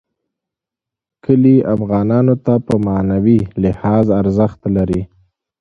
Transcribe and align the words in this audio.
کلي 1.23 1.55
افغانانو 1.75 2.35
ته 2.45 2.53
په 2.67 2.73
معنوي 2.87 3.39
لحاظ 3.63 4.05
ارزښت 4.21 4.61
لري. 4.75 5.01